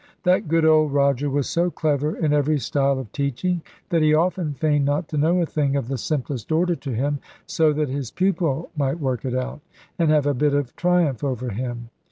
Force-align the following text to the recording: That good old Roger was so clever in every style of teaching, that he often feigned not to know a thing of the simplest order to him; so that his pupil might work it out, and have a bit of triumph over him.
That 0.23 0.47
good 0.47 0.65
old 0.65 0.93
Roger 0.93 1.29
was 1.29 1.47
so 1.47 1.69
clever 1.69 2.17
in 2.17 2.33
every 2.33 2.57
style 2.57 2.97
of 2.97 3.11
teaching, 3.11 3.61
that 3.89 4.01
he 4.01 4.15
often 4.15 4.55
feigned 4.55 4.83
not 4.85 5.07
to 5.09 5.17
know 5.19 5.39
a 5.39 5.45
thing 5.45 5.75
of 5.75 5.89
the 5.89 5.97
simplest 5.99 6.51
order 6.51 6.75
to 6.75 6.91
him; 6.93 7.19
so 7.45 7.71
that 7.73 7.87
his 7.87 8.09
pupil 8.09 8.71
might 8.75 8.99
work 8.99 9.25
it 9.25 9.35
out, 9.35 9.61
and 9.99 10.09
have 10.09 10.25
a 10.25 10.33
bit 10.33 10.55
of 10.55 10.75
triumph 10.75 11.23
over 11.23 11.49
him. 11.49 11.91